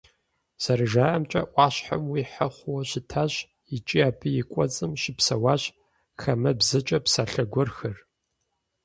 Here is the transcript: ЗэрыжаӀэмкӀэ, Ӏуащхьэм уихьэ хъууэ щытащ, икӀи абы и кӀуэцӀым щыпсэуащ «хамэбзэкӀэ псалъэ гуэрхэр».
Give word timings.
ЗэрыжаӀэмкӀэ, 0.63 1.41
Ӏуащхьэм 1.53 2.03
уихьэ 2.11 2.47
хъууэ 2.55 2.81
щытащ, 2.89 3.33
икӀи 3.75 3.99
абы 4.09 4.29
и 4.41 4.43
кӀуэцӀым 4.51 4.91
щыпсэуащ 5.01 5.63
«хамэбзэкӀэ 6.21 6.99
псалъэ 7.03 7.43
гуэрхэр». 7.51 7.95